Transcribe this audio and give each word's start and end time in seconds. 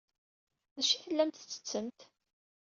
D 0.75 0.77
acu 0.79 0.93
ay 0.95 0.99
tellamt 1.03 1.39
tettettemt? 1.39 1.99